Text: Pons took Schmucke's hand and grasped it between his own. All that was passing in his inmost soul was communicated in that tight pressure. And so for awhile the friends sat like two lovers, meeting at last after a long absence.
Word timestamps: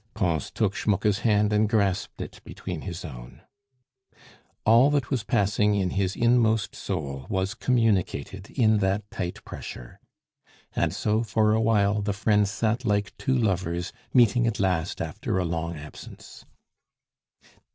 Pons 0.15 0.49
took 0.49 0.73
Schmucke's 0.73 1.19
hand 1.19 1.53
and 1.53 1.69
grasped 1.69 2.21
it 2.21 2.41
between 2.43 2.81
his 2.81 3.05
own. 3.05 3.43
All 4.65 4.89
that 4.89 5.11
was 5.11 5.21
passing 5.23 5.75
in 5.75 5.91
his 5.91 6.15
inmost 6.15 6.75
soul 6.75 7.27
was 7.29 7.53
communicated 7.53 8.49
in 8.49 8.79
that 8.79 9.03
tight 9.11 9.45
pressure. 9.45 9.99
And 10.75 10.91
so 10.91 11.21
for 11.21 11.53
awhile 11.53 12.01
the 12.01 12.13
friends 12.13 12.49
sat 12.49 12.83
like 12.83 13.15
two 13.19 13.37
lovers, 13.37 13.93
meeting 14.11 14.47
at 14.47 14.59
last 14.59 15.01
after 15.01 15.37
a 15.37 15.45
long 15.45 15.75
absence. 15.75 16.45